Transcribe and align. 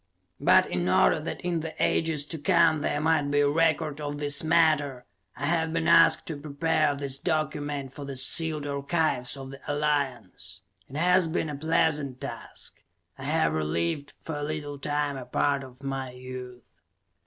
But, 0.39 0.65
in 0.65 0.89
order 0.89 1.19
that 1.19 1.41
in 1.41 1.59
the 1.59 1.75
ages 1.77 2.25
to 2.25 2.39
come 2.39 2.81
there 2.81 2.99
might 2.99 3.29
be 3.29 3.41
a 3.41 3.47
record 3.47 4.01
of 4.01 4.17
this 4.17 4.43
matter, 4.43 5.05
I 5.37 5.45
have 5.45 5.71
been 5.73 5.87
asked 5.87 6.25
to 6.25 6.37
prepare 6.41 6.95
this 6.95 7.19
document 7.19 7.93
for 7.93 8.03
the 8.05 8.15
sealed 8.15 8.65
archives 8.65 9.37
of 9.37 9.51
the 9.51 9.61
Alliance. 9.71 10.61
It 10.89 10.95
has 10.95 11.27
been 11.27 11.49
a 11.51 11.55
pleasant 11.55 12.19
task; 12.19 12.83
I 13.19 13.25
have 13.25 13.53
relived, 13.53 14.13
for 14.23 14.37
a 14.37 14.43
little 14.43 14.79
time, 14.79 15.17
a 15.17 15.25
part 15.25 15.63
of 15.63 15.83
my 15.83 16.09
youth. 16.09 16.63